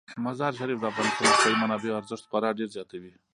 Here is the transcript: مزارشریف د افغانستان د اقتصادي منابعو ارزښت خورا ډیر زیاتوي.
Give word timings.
مزارشریف 0.25 0.79
د 0.81 0.85
افغانستان 0.91 1.23
د 1.27 1.29
اقتصادي 1.29 1.53
منابعو 1.63 1.99
ارزښت 1.99 2.23
خورا 2.29 2.49
ډیر 2.59 2.69
زیاتوي. 2.75 3.11